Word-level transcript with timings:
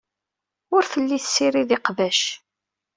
Ur 0.75 0.83
telli 0.91 1.17
tessirid 1.23 1.69
iqbac. 1.77 2.21